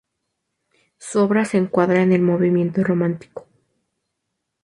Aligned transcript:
Su 0.97 1.19
obra 1.19 1.45
se 1.45 1.57
encuadra 1.59 2.01
en 2.01 2.11
el 2.11 2.23
movimiento 2.23 2.83
romántico. 2.83 3.45